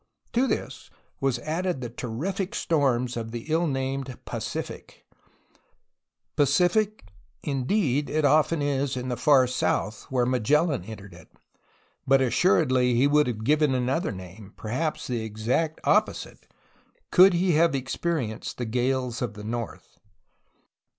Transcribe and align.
To 0.33 0.47
this 0.47 0.89
was 1.19 1.37
added 1.37 1.79
the 1.79 1.89
terrific 1.91 2.55
storms 2.55 3.15
of 3.15 3.31
the 3.31 3.45
ill 3.49 3.67
named 3.67 4.17
"Pacific." 4.25 5.05
Pacific 6.35 7.05
indeed 7.43 8.09
it 8.09 8.25
often 8.25 8.63
is 8.63 8.97
in 8.97 9.09
the 9.09 9.15
far 9.15 9.45
south 9.45 10.07
where 10.09 10.25
Magellan 10.25 10.85
entered 10.85 11.13
it, 11.13 11.31
but 12.07 12.19
assuredly 12.19 12.95
he 12.95 13.05
would 13.05 13.27
have 13.27 13.43
given 13.43 13.75
another 13.75 14.11
name, 14.11 14.53
perhaps 14.57 15.05
the 15.05 15.23
exact 15.23 15.77
oppo 15.83 15.89
THE 16.05 16.11
EFFECTS 16.13 16.25
OF 16.25 16.31
GEOGRAPHY 16.31 16.47
UPON 16.47 16.49
CALIFORNIA 16.49 17.03
5 17.03 17.03
site, 17.03 17.11
could 17.11 17.33
he 17.33 17.51
have 17.51 17.75
experienced 17.75 18.57
the 18.57 18.65
gales 18.65 19.21
of 19.21 19.35
the 19.35 19.43
north. 19.43 19.99